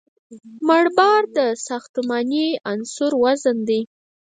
[0.67, 3.81] مړ بار د ساختماني عنصر وزن دی